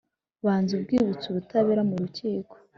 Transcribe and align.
Banga 0.45 0.71
uwibutsa 0.73 1.25
ubutabera 1.29 1.81
mu 1.89 1.95
rukiko, 2.01 2.53